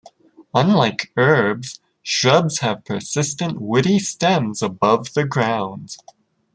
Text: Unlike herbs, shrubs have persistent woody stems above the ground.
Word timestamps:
Unlike 0.55 1.11
herbs, 1.15 1.79
shrubs 2.01 2.61
have 2.61 2.83
persistent 2.83 3.61
woody 3.61 3.99
stems 3.99 4.63
above 4.63 5.13
the 5.13 5.25
ground. 5.27 5.95